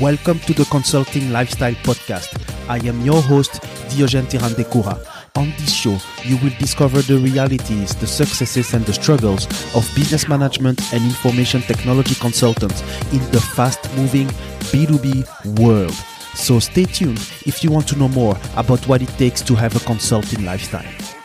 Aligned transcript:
Welcome 0.00 0.38
to 0.40 0.52
the 0.54 0.64
Consulting 0.66 1.32
Lifestyle 1.32 1.74
Podcast. 1.82 2.28
I 2.68 2.76
am 2.86 3.00
your 3.04 3.20
host, 3.20 3.60
Diogène 3.90 4.26
Tirandekura. 4.28 4.96
On 5.36 5.50
this 5.58 5.74
show, 5.74 5.98
you 6.22 6.36
will 6.36 6.52
discover 6.60 7.02
the 7.02 7.18
realities, 7.18 7.96
the 7.96 8.06
successes, 8.06 8.74
and 8.74 8.84
the 8.86 8.92
struggles 8.92 9.46
of 9.74 9.90
business 9.96 10.28
management 10.28 10.80
and 10.92 11.02
information 11.02 11.62
technology 11.62 12.14
consultants 12.14 12.80
in 13.12 13.18
the 13.32 13.40
fast 13.40 13.80
moving 13.96 14.28
B2B 14.70 15.58
world. 15.58 15.94
So 16.36 16.60
stay 16.60 16.84
tuned 16.84 17.18
if 17.44 17.64
you 17.64 17.72
want 17.72 17.88
to 17.88 17.98
know 17.98 18.08
more 18.08 18.38
about 18.56 18.86
what 18.86 19.02
it 19.02 19.08
takes 19.18 19.42
to 19.42 19.56
have 19.56 19.74
a 19.74 19.80
consulting 19.80 20.44
lifestyle. 20.44 21.17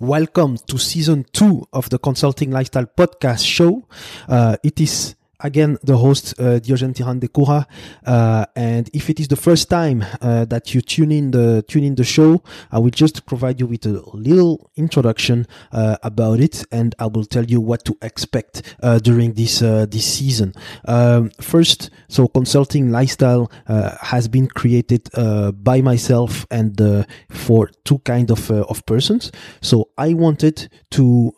Welcome 0.00 0.58
to 0.68 0.78
season 0.78 1.26
two 1.32 1.66
of 1.72 1.90
the 1.90 1.98
Consulting 1.98 2.52
Lifestyle 2.52 2.86
Podcast 2.86 3.44
Show. 3.44 3.82
Uh, 4.28 4.56
it 4.62 4.80
is 4.80 5.16
again 5.40 5.78
the 5.84 5.96
host 5.96 6.34
uh, 6.40 6.58
Diogène 6.58 6.94
Tirandekura 6.94 7.66
uh, 8.06 8.46
and 8.56 8.90
if 8.92 9.08
it 9.08 9.20
is 9.20 9.28
the 9.28 9.36
first 9.36 9.70
time 9.70 10.04
uh, 10.20 10.44
that 10.46 10.74
you 10.74 10.80
tune 10.80 11.12
in 11.12 11.30
the 11.30 11.62
tune 11.68 11.84
in 11.84 11.94
the 11.94 12.04
show 12.04 12.42
I 12.72 12.78
will 12.80 12.90
just 12.90 13.24
provide 13.24 13.60
you 13.60 13.66
with 13.66 13.86
a 13.86 14.02
little 14.12 14.70
introduction 14.76 15.46
uh, 15.70 15.96
about 16.02 16.40
it 16.40 16.64
and 16.72 16.94
I 16.98 17.06
will 17.06 17.24
tell 17.24 17.44
you 17.44 17.60
what 17.60 17.84
to 17.84 17.96
expect 18.02 18.76
uh, 18.82 18.98
during 18.98 19.34
this 19.34 19.62
uh, 19.62 19.86
this 19.88 20.12
season 20.12 20.54
um, 20.86 21.30
first 21.40 21.90
so 22.08 22.26
consulting 22.26 22.90
lifestyle 22.90 23.50
has 24.00 24.26
been 24.26 24.48
created 24.48 25.08
by 25.62 25.80
myself 25.82 26.46
and 26.50 27.06
for 27.48 27.70
two 27.84 27.98
kind 28.12 28.30
of 28.30 28.50
of 28.50 28.78
persons 28.92 29.32
so 29.60 29.76
I 29.96 30.14
wanted 30.24 30.56
to 30.90 31.32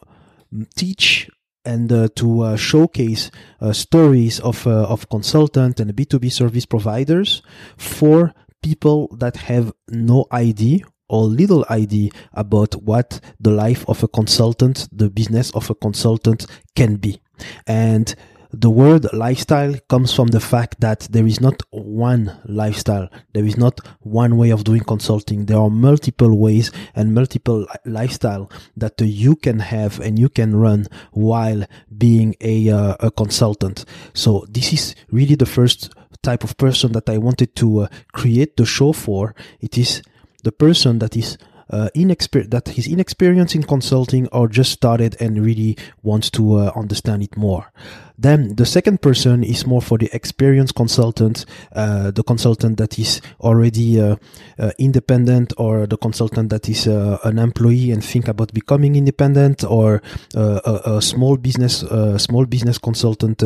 teach 0.77 1.30
and 1.65 1.93
uh, 1.93 2.09
to 2.17 2.43
uh, 2.43 2.57
showcase 2.57 3.30
uh, 3.61 3.73
stories 3.73 4.41
of 4.41 4.67
uh, 4.67 4.85
of 4.95 5.09
consultant 5.09 5.80
and 5.80 5.95
B2B 5.95 6.33
service 6.33 6.67
providers 6.67 7.43
for 7.77 8.33
people 8.63 9.15
that 9.19 9.37
have 9.37 9.73
no 9.89 10.27
idea 10.33 10.80
or 11.09 11.25
little 11.25 11.65
idea 11.71 12.11
about 12.33 12.74
what 12.83 13.21
the 13.41 13.51
life 13.51 13.85
of 13.89 14.02
a 14.02 14.09
consultant, 14.09 14.89
the 14.93 15.11
business 15.11 15.51
of 15.52 15.69
a 15.69 15.74
consultant 15.74 16.47
can 16.77 16.97
be. 16.97 17.21
And 17.67 18.15
the 18.52 18.70
word 18.70 19.06
lifestyle 19.12 19.74
comes 19.88 20.12
from 20.12 20.29
the 20.29 20.40
fact 20.40 20.80
that 20.80 21.01
there 21.10 21.26
is 21.26 21.40
not 21.40 21.62
one 21.70 22.37
lifestyle. 22.45 23.09
There 23.32 23.45
is 23.45 23.56
not 23.56 23.80
one 24.01 24.37
way 24.37 24.51
of 24.51 24.65
doing 24.65 24.82
consulting. 24.82 25.46
There 25.46 25.59
are 25.59 25.70
multiple 25.70 26.37
ways 26.37 26.73
and 26.95 27.15
multiple 27.15 27.66
lifestyle 27.84 28.51
that 28.76 29.01
you 29.01 29.37
can 29.37 29.60
have 29.60 30.01
and 30.01 30.18
you 30.18 30.28
can 30.28 30.56
run 30.56 30.87
while 31.12 31.65
being 31.96 32.34
a, 32.40 32.71
uh, 32.71 32.96
a 33.01 33.10
consultant. 33.10 33.84
So 34.15 34.45
this 34.48 34.73
is 34.73 34.95
really 35.10 35.37
the 35.37 35.46
first 35.46 35.90
type 36.23 36.43
of 36.45 36.56
person 36.56 36.93
that 36.93 37.09
I 37.09 37.18
wanted 37.18 37.54
to 37.56 37.82
uh, 37.82 37.88
create 38.12 38.56
the 38.56 38.66
show 38.66 38.93
for. 38.93 39.34
It 39.60 39.78
is 39.78 40.02
the 40.43 40.52
person 40.52 40.98
that 40.98 41.16
is 41.16 41.38
uh, 41.71 41.88
inexper- 41.95 42.51
that 42.51 42.68
he's 42.68 42.87
inexperienced 42.87 43.54
in 43.54 43.63
consulting 43.63 44.29
or 44.29 44.49
just 44.49 44.73
started 44.73 45.16
and 45.21 45.45
really 45.45 45.77
wants 46.02 46.30
to 46.30 46.57
uh, 46.57 46.73
understand 46.77 47.23
it 47.23 47.37
more. 47.37 47.73
Then 48.21 48.54
the 48.57 48.66
second 48.66 49.01
person 49.01 49.43
is 49.43 49.66
more 49.66 49.80
for 49.80 49.96
the 49.96 50.10
experienced 50.12 50.74
consultant, 50.74 51.46
uh, 51.74 52.10
the 52.10 52.23
consultant 52.23 52.77
that 52.77 52.99
is 52.99 53.23
already 53.40 53.99
uh, 53.99 54.16
uh, 54.59 54.73
independent 54.79 55.54
or 55.57 55.87
the 55.87 55.96
consultant 55.96 56.51
that 56.51 56.68
is 56.68 56.87
uh, 56.87 57.16
an 57.24 57.38
employee 57.38 57.90
and 57.90 58.05
think 58.05 58.29
about 58.29 58.52
becoming 58.52 58.95
independent 58.95 59.65
or 59.65 60.02
uh, 60.37 60.60
a, 60.66 60.96
a, 60.96 61.02
small 61.02 61.38
business, 61.38 61.82
uh, 61.84 62.18
small 62.18 62.45
business 62.45 62.77
consultant 62.77 63.43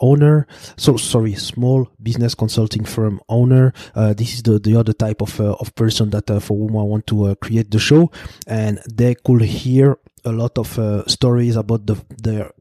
owner. 0.00 0.46
So 0.76 0.98
sorry, 0.98 1.34
small 1.36 1.88
business 2.02 2.34
consulting 2.34 2.84
firm 2.84 3.22
owner. 3.30 3.72
this 3.94 4.34
is 4.34 4.42
the, 4.42 4.58
the 4.58 4.76
other 4.76 4.92
type 4.92 5.22
of, 5.22 5.40
of 5.40 5.74
person 5.76 6.10
that 6.10 6.26
for 6.42 6.58
whom 6.58 6.76
I 6.76 6.82
want 6.82 7.06
to 7.06 7.27
create 7.36 7.70
the 7.70 7.78
show 7.78 8.10
and 8.46 8.78
they 8.92 9.14
could 9.14 9.42
hear 9.42 9.98
a 10.24 10.32
lot 10.32 10.58
of 10.58 10.68
stories 11.10 11.56
about 11.56 11.86
the, 11.86 11.96
their 12.22 12.52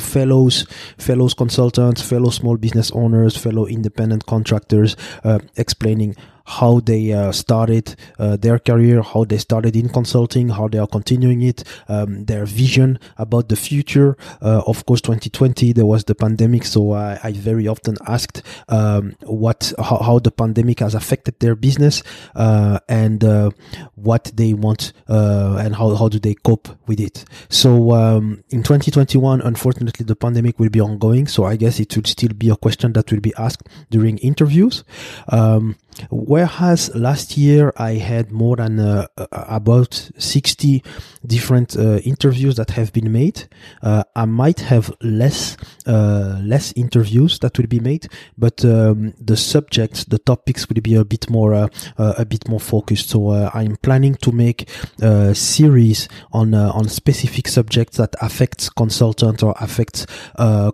fellows, 0.00 0.66
fellows 0.98 1.34
consultants, 1.34 2.02
fellow 2.02 2.30
small 2.30 2.56
business 2.56 2.90
owners, 2.92 3.36
fellow 3.36 3.66
independent 3.66 4.26
contractors, 4.26 4.96
uh, 5.24 5.38
explaining 5.56 6.16
how 6.44 6.80
they 6.80 7.12
uh, 7.12 7.32
started 7.32 7.94
uh, 8.18 8.36
their 8.36 8.58
career, 8.58 9.02
how 9.02 9.24
they 9.24 9.38
started 9.38 9.76
in 9.76 9.88
consulting, 9.88 10.48
how 10.48 10.68
they 10.68 10.78
are 10.78 10.86
continuing 10.86 11.42
it, 11.42 11.64
um, 11.88 12.24
their 12.24 12.44
vision 12.44 12.98
about 13.18 13.48
the 13.48 13.56
future. 13.56 14.16
Uh, 14.40 14.62
of 14.66 14.84
course, 14.86 15.00
2020 15.00 15.72
there 15.72 15.86
was 15.86 16.04
the 16.04 16.14
pandemic, 16.14 16.64
so 16.64 16.92
I, 16.92 17.18
I 17.22 17.32
very 17.32 17.68
often 17.68 17.96
asked 18.06 18.42
um, 18.68 19.14
what 19.22 19.72
how, 19.78 19.98
how, 19.98 20.18
the 20.18 20.30
pandemic 20.30 20.80
has 20.80 20.94
affected 20.94 21.38
their 21.40 21.54
business 21.54 22.02
uh, 22.34 22.78
and 22.88 23.24
uh, 23.24 23.50
what 23.94 24.30
they 24.34 24.54
want 24.54 24.92
and 25.08 25.74
how 25.74 25.94
how 25.94 26.08
do 26.08 26.18
they 26.18 26.34
cope 26.34 26.68
with 26.86 27.00
it. 27.00 27.24
So 27.48 27.92
um, 27.92 28.44
in 28.50 28.62
2021, 28.62 29.40
unfortunately, 29.40 30.04
the 30.04 30.16
pandemic 30.16 30.58
will 30.58 30.70
be 30.70 30.80
ongoing, 30.80 31.26
so 31.26 31.44
I 31.44 31.56
guess 31.56 31.80
it 31.80 31.96
will 31.96 32.04
still 32.04 32.32
be 32.32 32.50
a 32.50 32.56
question 32.56 32.92
that 32.94 33.10
will 33.10 33.20
be 33.20 33.32
asked 33.38 33.68
during 33.90 34.18
interviews. 34.18 34.84
Um, 35.28 35.76
Whereas 36.10 36.94
last 36.94 37.36
year 37.36 37.72
I 37.76 37.92
had 37.94 38.32
more 38.32 38.56
than 38.56 38.80
uh, 38.80 39.06
uh 39.16 39.26
about 39.30 40.10
60 40.18 40.82
different 41.26 41.76
uh, 41.76 41.98
interviews 41.98 42.56
that 42.56 42.70
have 42.70 42.92
been 42.92 43.12
made, 43.12 43.48
uh, 43.82 44.02
I 44.16 44.24
might 44.24 44.60
have 44.60 44.92
less 45.00 45.56
uh, 45.86 46.40
less 46.42 46.72
interviews 46.72 47.38
that 47.40 47.58
will 47.58 47.66
be 47.66 47.80
made, 47.80 48.08
but 48.38 48.64
um, 48.64 49.14
the 49.20 49.36
subjects, 49.36 50.04
the 50.04 50.18
topics 50.18 50.68
will 50.68 50.80
be 50.80 50.94
a 50.94 51.04
bit 51.04 51.28
more 51.30 51.54
uh, 51.54 51.68
a 51.96 52.24
bit 52.24 52.48
more 52.48 52.60
focused. 52.60 53.10
So 53.10 53.32
I'm 53.32 53.76
planning 53.76 54.14
to 54.16 54.32
make 54.32 54.68
a 55.00 55.34
series 55.34 56.08
on 56.32 56.54
on 56.54 56.88
specific 56.88 57.48
subjects 57.48 57.96
that 57.96 58.14
affects 58.20 58.68
consultant 58.70 59.42
or 59.42 59.54
affects 59.60 60.06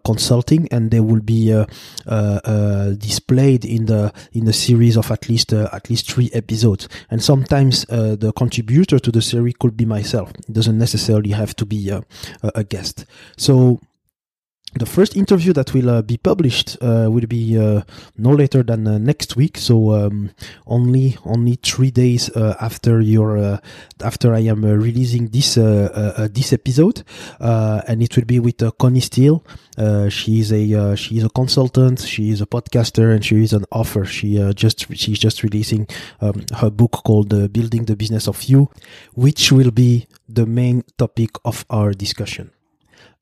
consulting, 0.04 0.68
and 0.70 0.90
they 0.90 1.00
will 1.00 1.20
be 1.20 1.52
displayed 2.98 3.64
in 3.64 3.86
the 3.86 4.12
in 4.32 4.44
the 4.44 4.52
series 4.52 4.96
of 4.96 5.07
at 5.10 5.28
least 5.28 5.52
uh, 5.52 5.68
at 5.72 5.90
least 5.90 6.10
three 6.10 6.30
episodes. 6.32 6.88
And 7.10 7.22
sometimes 7.22 7.86
uh, 7.88 8.16
the 8.16 8.32
contributor 8.32 8.98
to 8.98 9.10
the 9.10 9.22
series 9.22 9.54
could 9.58 9.76
be 9.76 9.84
myself. 9.84 10.30
It 10.30 10.52
doesn't 10.52 10.78
necessarily 10.78 11.30
have 11.30 11.54
to 11.56 11.66
be 11.66 11.90
uh, 11.90 12.00
a 12.42 12.64
guest. 12.64 13.04
So 13.36 13.80
the 14.74 14.86
first 14.86 15.16
interview 15.16 15.52
that 15.54 15.72
will 15.72 15.88
uh, 15.88 16.02
be 16.02 16.18
published 16.18 16.76
uh, 16.82 17.08
will 17.10 17.26
be 17.26 17.58
uh, 17.58 17.82
no 18.16 18.30
later 18.30 18.62
than 18.62 18.86
uh, 18.86 18.98
next 18.98 19.34
week. 19.36 19.56
So 19.56 19.92
um, 19.92 20.30
only 20.66 21.16
only 21.24 21.58
three 21.62 21.90
days 21.90 22.28
uh, 22.30 22.54
after 22.60 23.00
your 23.00 23.38
uh, 23.38 23.58
after 24.02 24.34
I 24.34 24.40
am 24.40 24.64
releasing 24.64 25.28
this 25.28 25.54
this 25.54 26.52
episode. 26.52 27.02
And 27.40 28.02
it 28.02 28.16
will 28.16 28.26
be 28.26 28.40
with 28.40 28.62
Connie 28.78 29.00
Steele. 29.00 29.42
She 30.10 30.40
is 30.40 30.52
a 30.52 30.96
she 30.96 31.16
is 31.16 31.24
a 31.24 31.30
consultant 31.30 32.00
she 32.00 32.30
is 32.30 32.40
a 32.40 32.46
podcaster 32.46 33.14
and 33.14 33.24
she 33.24 33.42
is 33.42 33.52
an 33.52 33.64
author. 33.72 34.04
She 34.04 34.36
just 34.54 34.86
she's 34.94 35.18
just 35.18 35.42
releasing 35.42 35.88
um, 36.20 36.44
her 36.56 36.70
book 36.70 37.02
called 37.04 37.30
Building 37.52 37.86
the 37.86 37.96
Business 37.96 38.28
of 38.28 38.42
You 38.44 38.70
which 39.14 39.50
will 39.50 39.70
be 39.70 40.06
the 40.28 40.46
main 40.46 40.84
topic 40.98 41.30
of 41.44 41.64
our 41.70 41.92
discussion 41.92 42.50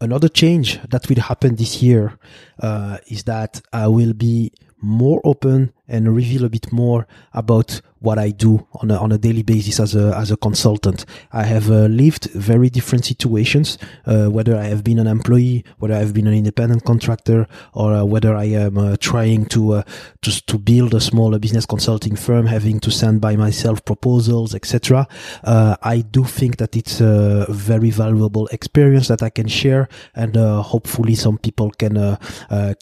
Another 0.00 0.28
change 0.28 0.80
that 0.90 1.08
will 1.08 1.20
happen 1.20 1.56
this 1.56 1.82
year 1.82 2.18
uh, 2.60 2.98
is 3.06 3.24
that 3.24 3.60
I 3.72 3.88
will 3.88 4.12
be 4.12 4.52
more 4.80 5.20
open 5.24 5.72
and 5.88 6.14
reveal 6.14 6.44
a 6.44 6.48
bit 6.48 6.72
more 6.72 7.06
about 7.32 7.80
what 8.00 8.18
I 8.18 8.30
do 8.30 8.66
on 8.74 8.90
a, 8.90 8.96
on 8.96 9.12
a 9.12 9.18
daily 9.18 9.42
basis 9.42 9.80
as 9.80 9.94
a, 9.94 10.14
as 10.16 10.30
a 10.30 10.36
consultant. 10.36 11.04
I 11.32 11.44
have 11.44 11.70
uh, 11.70 11.86
lived 11.86 12.30
very 12.32 12.68
different 12.68 13.04
situations, 13.04 13.78
uh, 14.06 14.26
whether 14.26 14.56
I 14.56 14.64
have 14.64 14.84
been 14.84 14.98
an 14.98 15.06
employee, 15.06 15.64
whether 15.78 15.94
I've 15.94 16.12
been 16.12 16.26
an 16.26 16.34
independent 16.34 16.84
contractor, 16.84 17.46
or 17.72 17.94
uh, 17.94 18.04
whether 18.04 18.36
I 18.36 18.44
am 18.44 18.76
uh, 18.76 18.96
trying 19.00 19.46
to, 19.46 19.74
uh, 19.74 19.82
to, 20.22 20.46
to 20.46 20.58
build 20.58 20.94
a 20.94 21.00
smaller 21.00 21.38
business 21.38 21.64
consulting 21.64 22.16
firm, 22.16 22.46
having 22.46 22.80
to 22.80 22.90
send 22.90 23.20
by 23.20 23.34
myself 23.36 23.84
proposals, 23.84 24.54
etc. 24.54 25.08
Uh, 25.42 25.76
I 25.82 26.02
do 26.02 26.24
think 26.24 26.58
that 26.58 26.76
it's 26.76 27.00
a 27.00 27.46
very 27.48 27.90
valuable 27.90 28.46
experience 28.48 29.08
that 29.08 29.22
I 29.22 29.30
can 29.30 29.48
share 29.48 29.88
and 30.14 30.36
hopefully 30.36 31.14
some 31.14 31.38
people 31.38 31.70
can, 31.70 32.18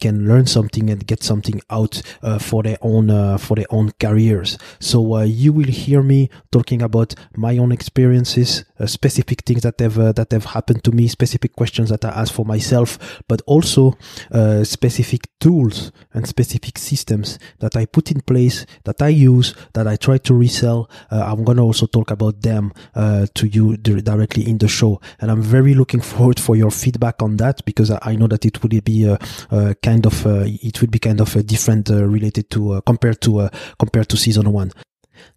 can 0.00 0.26
learn 0.26 0.46
something 0.46 0.90
and 0.90 1.06
get 1.06 1.22
something 1.22 1.60
out 1.70 2.02
for 2.40 2.62
their 2.62 2.78
own, 2.82 3.38
for 3.38 3.54
their 3.56 3.66
own 3.70 3.92
careers. 3.98 4.58
So 4.80 5.03
Uh, 5.12 5.22
you 5.22 5.52
will 5.52 5.66
hear 5.66 6.02
me 6.02 6.30
talking 6.50 6.82
about 6.82 7.14
my 7.36 7.58
own 7.58 7.72
experiences, 7.72 8.64
uh, 8.80 8.86
specific 8.86 9.42
things 9.42 9.62
that 9.62 9.78
have 9.80 9.98
uh, 9.98 10.12
that 10.12 10.32
have 10.32 10.46
happened 10.46 10.82
to 10.84 10.92
me, 10.92 11.08
specific 11.08 11.54
questions 11.54 11.90
that 11.90 12.04
I 12.04 12.10
ask 12.10 12.32
for 12.32 12.44
myself, 12.44 13.22
but 13.28 13.42
also 13.46 13.96
uh, 14.32 14.64
specific 14.64 15.28
tools 15.40 15.92
and 16.12 16.26
specific 16.26 16.78
systems 16.78 17.38
that 17.58 17.76
I 17.76 17.86
put 17.86 18.10
in 18.10 18.20
place, 18.20 18.66
that 18.84 19.02
I 19.02 19.08
use, 19.08 19.54
that 19.74 19.86
I 19.86 19.96
try 19.96 20.18
to 20.18 20.34
resell. 20.34 20.88
Uh, 21.10 21.24
I'm 21.26 21.44
gonna 21.44 21.64
also 21.64 21.86
talk 21.86 22.10
about 22.10 22.42
them 22.42 22.72
uh, 22.94 23.26
to 23.34 23.46
you 23.46 23.76
directly 23.76 24.48
in 24.48 24.58
the 24.58 24.68
show, 24.68 25.00
and 25.20 25.30
I'm 25.30 25.42
very 25.42 25.74
looking 25.74 26.00
forward 26.12 26.40
for 26.40 26.56
your 26.56 26.70
feedback 26.70 27.22
on 27.22 27.36
that 27.38 27.64
because 27.64 27.90
I 27.90 28.16
know 28.16 28.28
that 28.28 28.44
it 28.44 28.62
will 28.62 28.80
be 28.80 29.04
a, 29.04 29.18
a 29.50 29.74
kind 29.82 30.06
of 30.06 30.26
it 30.26 30.80
will 30.80 30.88
be 30.88 30.98
kind 30.98 31.20
of 31.20 31.46
different 31.46 31.90
related 31.90 32.50
to 32.50 32.80
compared 32.86 33.20
to 33.22 33.48
compared 33.78 34.08
to 34.08 34.16
season 34.16 34.52
one. 34.52 34.72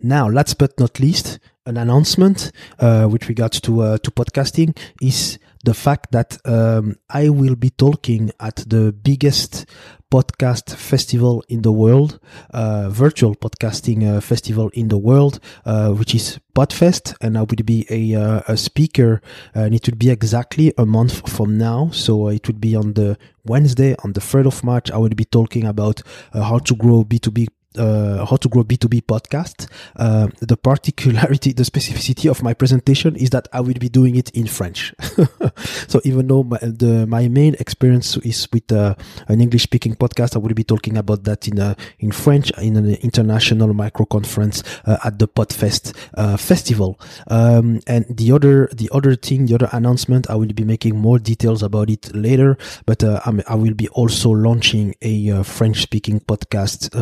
Now, 0.01 0.27
last 0.29 0.57
but 0.57 0.79
not 0.79 0.99
least, 0.99 1.39
an 1.67 1.77
announcement 1.77 2.51
uh, 2.79 3.07
with 3.11 3.27
regards 3.27 3.59
to 3.61 3.81
uh, 3.81 3.97
to 3.99 4.11
podcasting 4.11 4.75
is 5.01 5.37
the 5.63 5.73
fact 5.73 6.11
that 6.11 6.37
um, 6.45 6.95
I 7.09 7.29
will 7.29 7.55
be 7.55 7.69
talking 7.69 8.31
at 8.39 8.55
the 8.55 8.93
biggest 8.93 9.65
podcast 10.09 10.73
festival 10.75 11.43
in 11.49 11.63
the 11.63 11.71
world, 11.71 12.19
uh, 12.53 12.87
virtual 12.89 13.35
podcasting 13.35 14.07
uh, 14.07 14.21
festival 14.21 14.69
in 14.69 14.87
the 14.87 14.97
world, 14.97 15.41
uh, 15.65 15.91
which 15.91 16.15
is 16.15 16.39
Podfest, 16.55 17.13
and 17.19 17.37
I 17.37 17.41
will 17.41 17.63
be 17.65 17.85
a, 17.89 18.15
uh, 18.15 18.41
a 18.47 18.55
speaker, 18.55 19.21
and 19.53 19.75
it 19.75 19.85
will 19.85 19.97
be 19.97 20.09
exactly 20.09 20.73
a 20.77 20.85
month 20.85 21.29
from 21.29 21.57
now. 21.57 21.89
So 21.91 22.29
it 22.29 22.47
will 22.47 22.55
be 22.55 22.73
on 22.75 22.93
the 22.93 23.17
Wednesday, 23.43 23.95
on 24.03 24.13
the 24.13 24.21
3rd 24.21 24.47
of 24.47 24.63
March. 24.63 24.89
I 24.89 24.97
will 24.97 25.09
be 25.09 25.25
talking 25.25 25.65
about 25.65 26.01
how 26.33 26.59
to 26.59 26.75
grow 26.75 27.03
B2B 27.03 27.47
uh, 27.77 28.25
how 28.25 28.37
to 28.37 28.49
grow 28.49 28.63
B2B 28.63 29.03
podcast. 29.03 29.67
Uh, 29.95 30.27
the 30.39 30.57
particularity, 30.57 31.53
the 31.53 31.63
specificity 31.63 32.29
of 32.29 32.43
my 32.43 32.53
presentation 32.53 33.15
is 33.15 33.29
that 33.31 33.47
I 33.53 33.61
will 33.61 33.75
be 33.79 33.89
doing 33.89 34.15
it 34.15 34.29
in 34.31 34.47
French. 34.47 34.93
so 35.87 36.01
even 36.03 36.27
though 36.27 36.43
my, 36.43 36.57
the, 36.61 37.05
my 37.07 37.27
main 37.27 37.55
experience 37.59 38.17
is 38.17 38.47
with 38.51 38.71
uh, 38.71 38.95
an 39.27 39.41
English 39.41 39.63
speaking 39.63 39.95
podcast, 39.95 40.35
I 40.35 40.39
will 40.39 40.53
be 40.53 40.63
talking 40.63 40.97
about 40.97 41.23
that 41.25 41.47
in, 41.47 41.59
a, 41.59 41.75
in 41.99 42.11
French 42.11 42.51
in 42.57 42.75
an 42.77 42.95
international 42.95 43.73
micro 43.73 44.05
conference 44.05 44.63
uh, 44.85 44.97
at 45.03 45.19
the 45.19 45.27
Podfest 45.27 45.95
uh, 46.15 46.37
festival. 46.37 46.99
Um, 47.27 47.81
and 47.87 48.05
the 48.09 48.31
other, 48.31 48.69
the 48.73 48.89
other 48.91 49.15
thing, 49.15 49.45
the 49.45 49.55
other 49.55 49.69
announcement, 49.71 50.29
I 50.29 50.35
will 50.35 50.53
be 50.53 50.63
making 50.63 50.97
more 50.97 51.19
details 51.19 51.63
about 51.63 51.89
it 51.89 52.13
later, 52.15 52.57
but 52.85 53.03
uh, 53.03 53.21
i 53.47 53.55
will 53.55 53.73
be 53.73 53.87
also 53.89 54.29
launching 54.29 54.95
a 55.01 55.43
French 55.43 55.81
speaking 55.81 56.19
podcast 56.21 56.93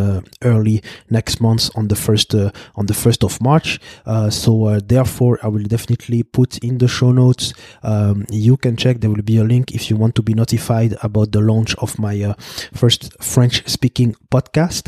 early 0.55 0.81
next 1.09 1.41
month 1.41 1.69
on 1.75 1.87
the 1.87 1.95
first 1.95 2.33
uh, 2.33 2.51
on 2.75 2.85
the 2.85 2.93
first 2.93 3.23
of 3.23 3.41
March. 3.41 3.79
Uh, 4.05 4.29
so 4.29 4.51
uh, 4.65 4.79
therefore, 4.83 5.39
I 5.43 5.47
will 5.47 5.63
definitely 5.75 6.23
put 6.23 6.57
in 6.59 6.77
the 6.77 6.87
show 6.87 7.11
notes. 7.11 7.53
Um, 7.83 8.25
you 8.31 8.57
can 8.57 8.75
check. 8.75 9.01
There 9.01 9.09
will 9.09 9.21
be 9.33 9.37
a 9.37 9.43
link 9.43 9.65
if 9.73 9.89
you 9.89 9.95
want 9.95 10.15
to 10.15 10.23
be 10.23 10.33
notified 10.33 10.95
about 11.01 11.31
the 11.31 11.41
launch 11.41 11.75
of 11.75 11.99
my 11.99 12.35
first 12.73 13.01
French 13.21 13.67
speaking 13.67 14.15
podcast, 14.31 14.85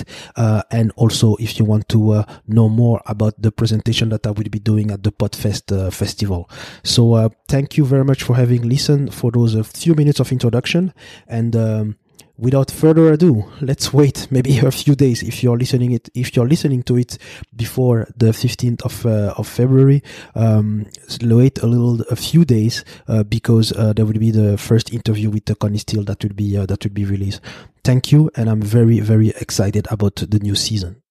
and 0.71 0.91
also 0.95 1.35
if 1.35 1.59
you 1.59 1.65
want 1.65 1.89
to 1.89 2.23
know 2.47 2.69
more 2.69 3.01
about 3.05 3.41
the 3.41 3.51
presentation 3.51 4.09
that 4.09 4.25
I 4.25 4.31
will 4.31 4.49
be 4.49 4.59
doing 4.59 4.91
at 4.91 5.03
the 5.03 5.11
Podfest 5.11 5.93
festival. 5.93 6.49
So 6.83 7.31
thank 7.47 7.77
you 7.77 7.85
very 7.85 8.03
much 8.03 8.23
for 8.23 8.35
having 8.35 8.67
listened 8.67 9.13
for 9.13 9.31
those 9.31 9.55
few 9.67 9.93
minutes 9.95 10.19
of 10.19 10.31
introduction 10.31 10.93
and. 11.27 11.55
Um, 11.55 11.97
without 12.37 12.69
further 12.69 13.11
ado, 13.13 13.45
let's 13.61 13.93
wait 13.93 14.27
maybe 14.29 14.59
a 14.59 14.71
few 14.71 14.95
days 14.95 15.23
if 15.23 15.43
you're 15.43 15.57
listening 15.57 15.91
it 15.91 16.09
if 16.13 16.35
you're 16.35 16.47
listening 16.47 16.83
to 16.83 16.97
it 16.97 17.17
before 17.55 18.07
the 18.15 18.27
15th 18.27 18.81
of 18.83 19.05
uh, 19.05 19.33
of 19.37 19.47
February. 19.47 20.03
Um, 20.35 20.85
wait 21.21 21.59
a 21.59 21.67
little 21.67 22.01
a 22.09 22.15
few 22.15 22.45
days 22.45 22.83
uh, 23.07 23.23
because 23.23 23.71
uh, 23.73 23.93
there 23.93 24.05
will 24.05 24.19
be 24.19 24.31
the 24.31 24.57
first 24.57 24.93
interview 24.93 25.29
with 25.29 25.45
the 25.45 25.55
Connie 25.55 25.79
Steele 25.79 26.03
that 26.03 26.23
will 26.23 26.33
be 26.33 26.57
uh, 26.57 26.65
that 26.65 26.83
will 26.83 26.93
be 26.93 27.05
released. 27.05 27.41
Thank 27.83 28.11
you, 28.11 28.29
and 28.35 28.49
I'm 28.49 28.61
very 28.61 28.99
very 28.99 29.29
excited 29.29 29.87
about 29.89 30.15
the 30.15 30.39
new 30.39 30.55
season. 30.55 31.01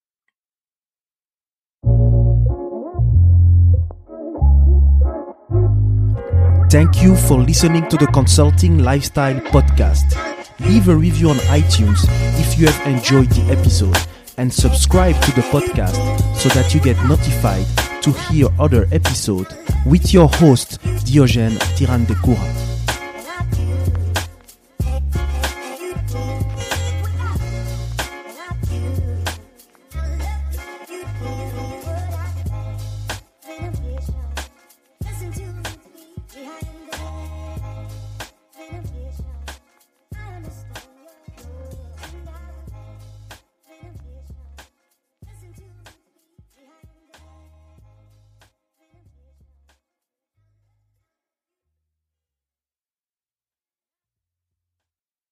Thank 6.68 7.00
you 7.00 7.14
for 7.14 7.38
listening 7.38 7.88
to 7.88 7.96
the 7.96 8.08
Consulting 8.08 8.78
Lifestyle 8.78 9.40
Podcast 9.40 10.35
leave 10.60 10.88
a 10.88 10.94
review 10.96 11.30
on 11.30 11.36
iTunes 11.36 12.04
if 12.40 12.58
you 12.58 12.66
have 12.66 12.86
enjoyed 12.86 13.30
the 13.30 13.52
episode, 13.52 13.96
and 14.38 14.52
subscribe 14.52 15.20
to 15.22 15.32
the 15.32 15.42
podcast 15.42 16.20
so 16.36 16.48
that 16.50 16.74
you 16.74 16.80
get 16.80 16.96
notified 17.08 17.66
to 18.02 18.12
hear 18.12 18.48
other 18.58 18.86
episodes 18.92 19.54
with 19.86 20.12
your 20.12 20.28
host 20.28 20.80
Diogène 21.04 21.58
Tirandekura. 21.76 22.65